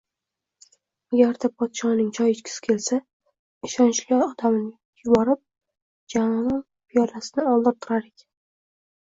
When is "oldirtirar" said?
7.55-8.11